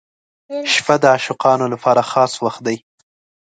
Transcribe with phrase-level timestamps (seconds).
[0.73, 2.77] •شپه د عاشقانو لپاره خاص وخت دی.